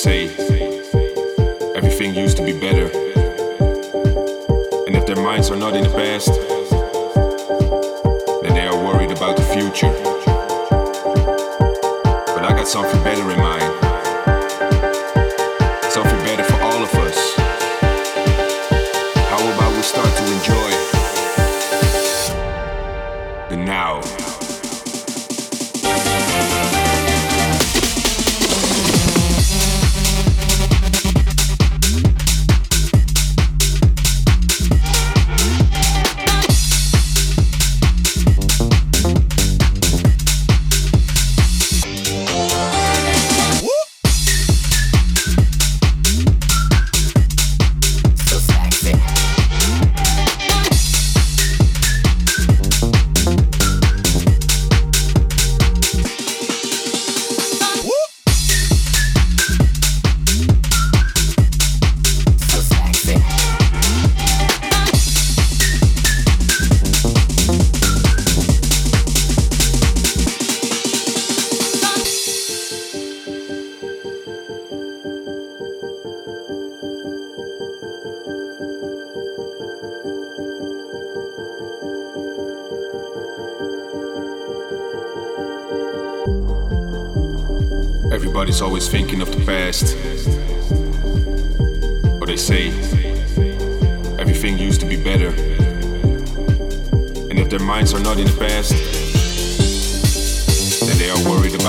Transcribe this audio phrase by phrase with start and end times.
[0.00, 0.39] say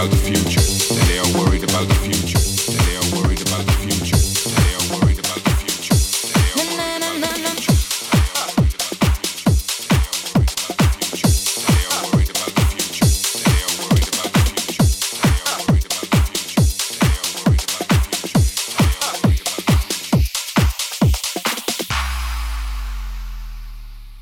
[0.02, 0.62] about the future.
[0.96, 2.40] That they are worried about the future.
[2.40, 4.18] That they are worried about the future.
[4.18, 5.96] That they are worried about the future.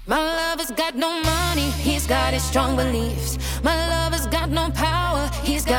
[0.08, 2.76] My lover's got no money, he's got it strong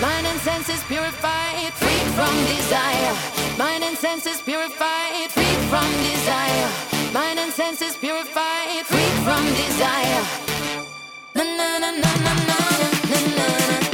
[0.00, 3.14] Mind and senses purified, free from desire.
[3.58, 6.68] Mind and senses purified, free from desire.
[7.12, 10.22] Mind and senses purified, free from desire.
[11.34, 13.87] Na na na na na na na na na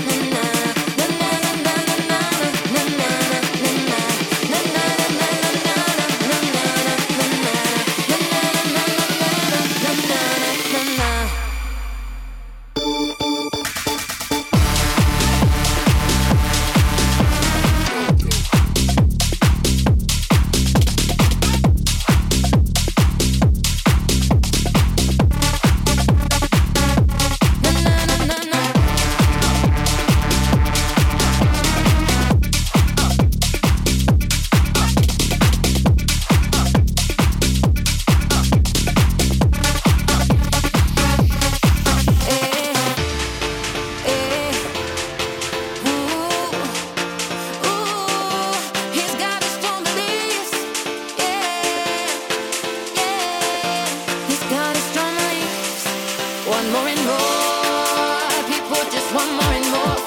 [57.15, 58.43] more.
[58.51, 60.04] People just want more and more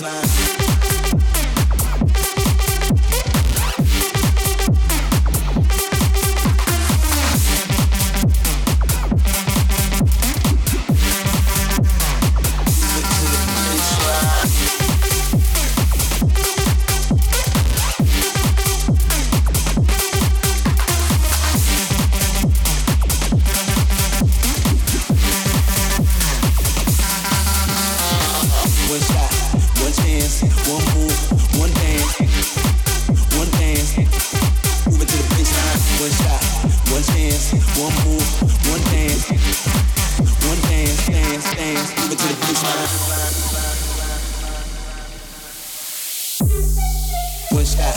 [0.00, 0.41] one
[36.12, 36.42] shot,
[36.92, 38.26] one chance, one move,
[38.68, 39.28] one dance,
[40.46, 42.78] one dance, dance, dance, give it to the future.
[47.54, 47.96] One shot,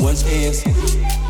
[0.00, 1.21] one chance.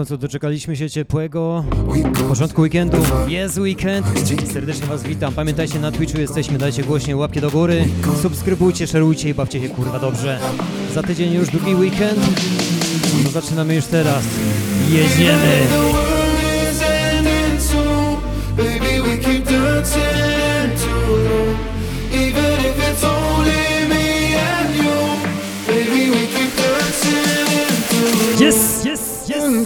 [0.00, 1.64] końcu doczekaliśmy się ciepłego
[2.28, 2.96] początku weekendu.
[3.28, 4.06] Jest weekend.
[4.52, 5.34] Serdecznie Was witam.
[5.34, 6.58] Pamiętajcie, na Twitchu jesteśmy.
[6.58, 7.84] Dajcie głośniej łapki do góry.
[8.22, 10.38] Subskrybujcie, szerujcie i bawcie się kurwa dobrze.
[10.94, 12.18] Za tydzień już drugi weekend.
[13.24, 14.24] No zaczynamy już teraz.
[14.90, 16.09] Jedziemy!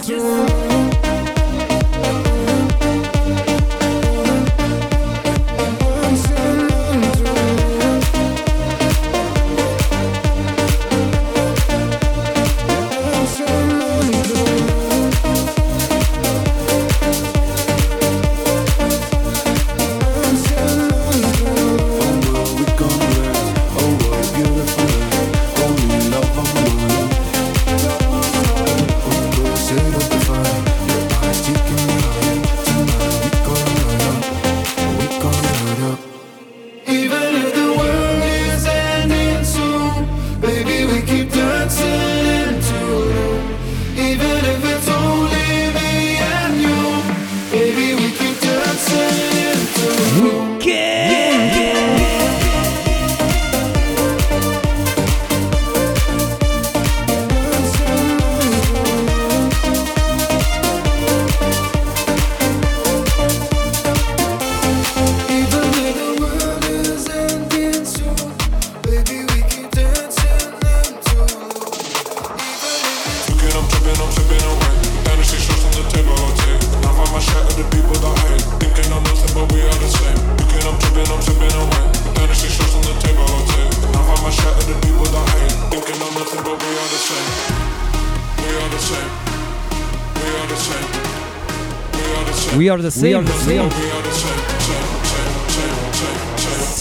[0.07, 0.74] just
[92.75, 93.07] are the same.
[93.07, 93.71] We are the same.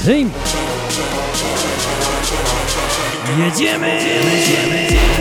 [0.05, 0.31] Same.
[3.37, 3.99] Jedziemy!
[4.25, 5.14] Jedziemy!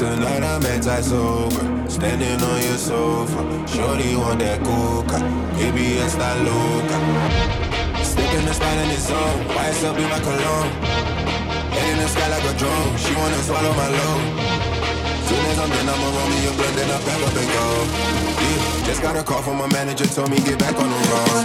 [0.00, 3.44] Tonight I'm anti-sober, standing on your sofa.
[3.68, 5.20] Shorty want that coca,
[5.60, 6.96] baby it's that loca.
[8.00, 10.72] Slipping the spot in the zone, YSL in my cologne.
[11.76, 14.24] Head in the sky like a drone, she wanna swallow my load.
[15.28, 17.84] Soon as I'm done, I'ma roll me a blunt, then I pack up and go.
[18.40, 21.44] Yeah, just got a call from my manager, told me get back on the road.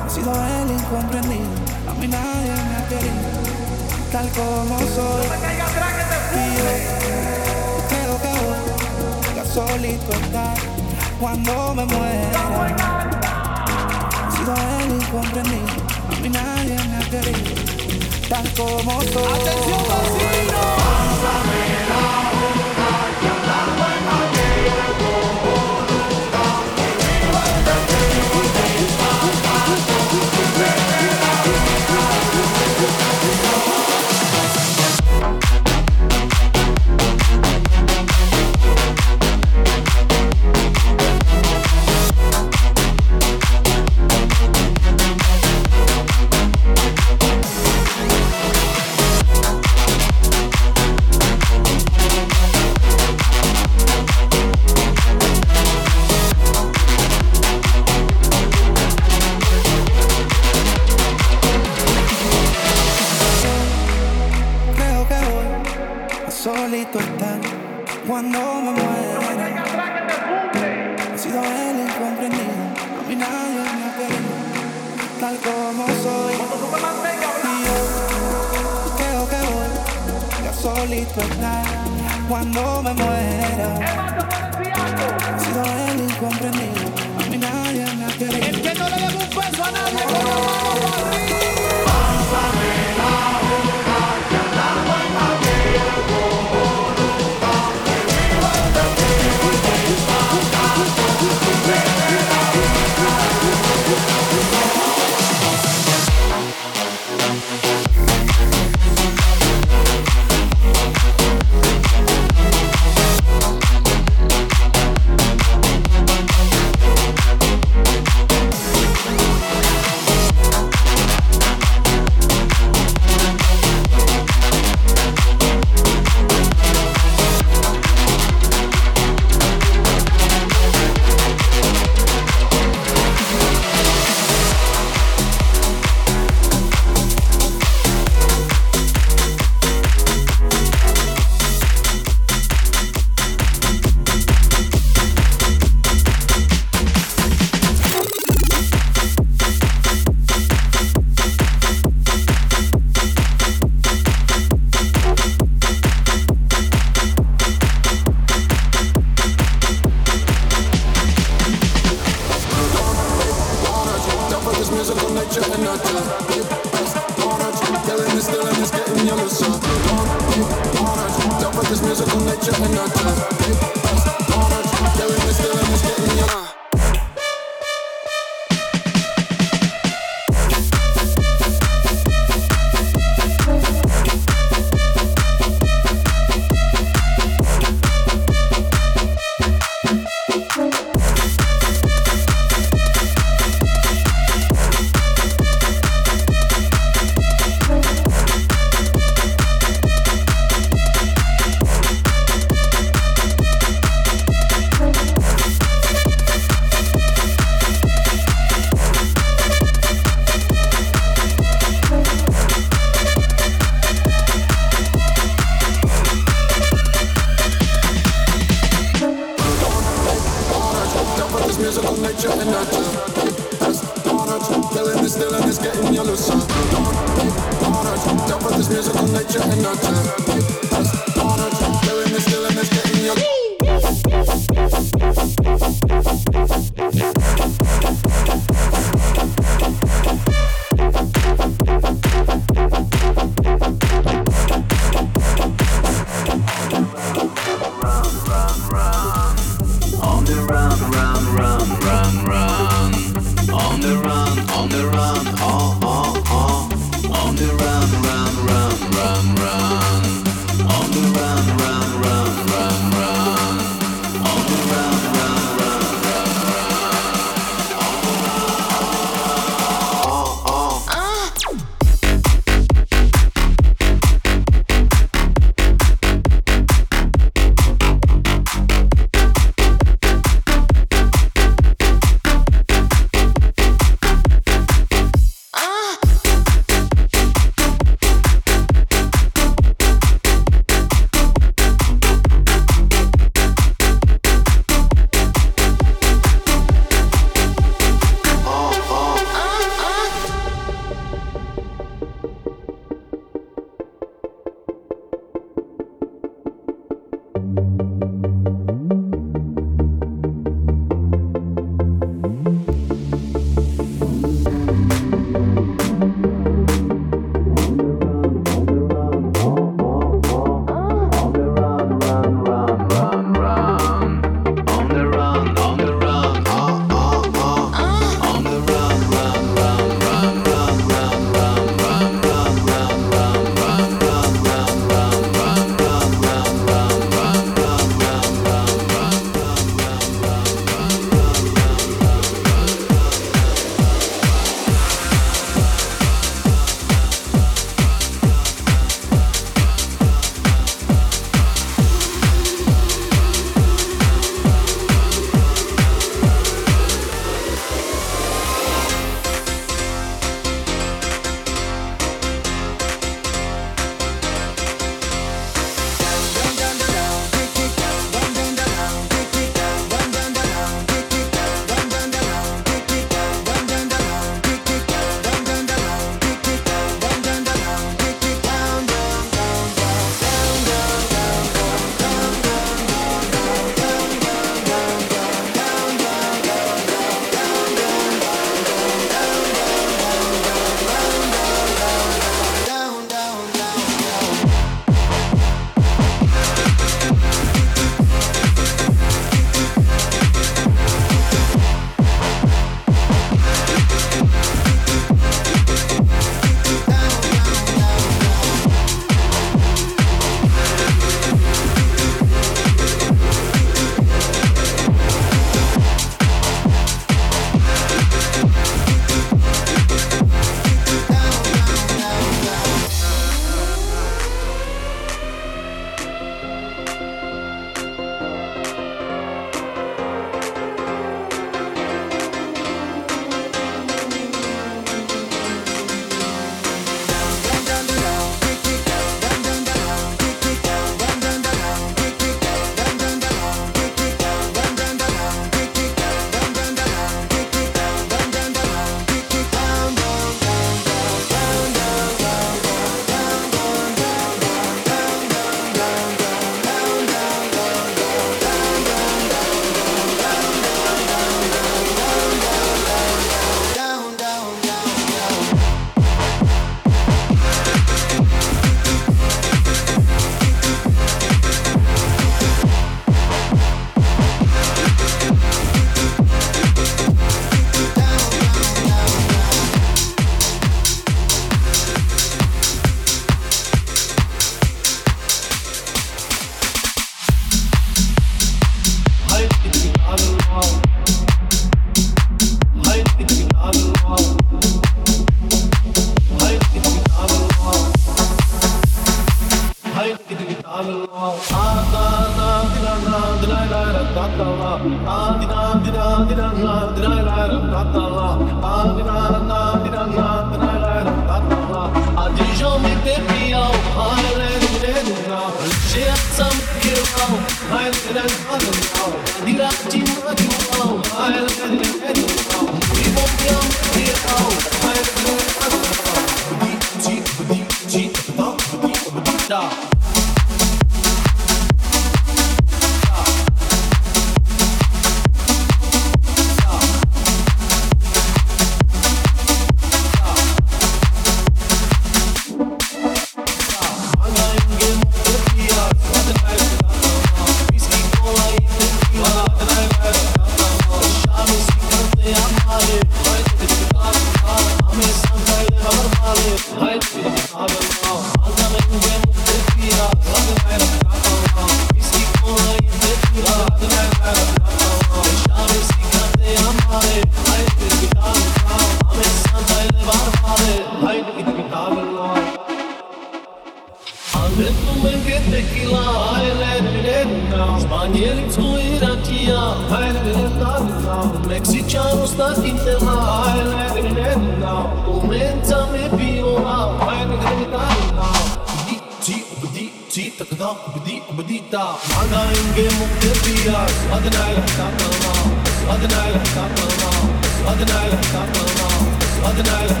[599.61, 600.00] Adrenalin,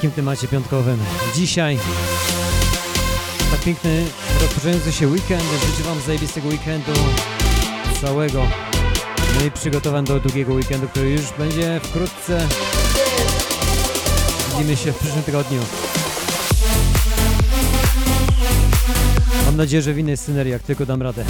[0.00, 0.98] takim temacie piątkowym.
[1.34, 1.78] Dzisiaj
[3.50, 4.04] tak piękny
[4.40, 5.42] rozpoczynający się weekend.
[5.42, 6.92] Życzę Wam zajebistego weekendu
[8.00, 8.46] całego.
[9.38, 12.48] No i przygotowań do długiego weekendu, który już będzie wkrótce.
[14.50, 15.60] Widzimy się w przyszłym tygodniu.
[19.46, 21.24] Mam nadzieję, że w innej scenerii, jak tylko dam radę.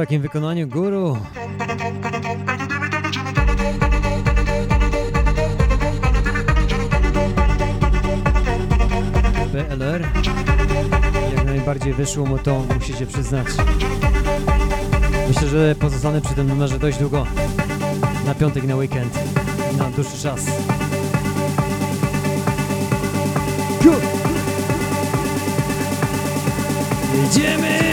[0.00, 1.16] takim wykonaniu guru.
[9.52, 10.02] PLR.
[11.36, 13.46] Jak najbardziej wyszło mu to, musicie przyznać.
[15.28, 17.26] Myślę, że pozostanę przy tym numerze dość długo.
[18.26, 19.18] Na piątek, na weekend,
[19.78, 20.46] na dłuższy czas.
[27.14, 27.89] Jedziemy!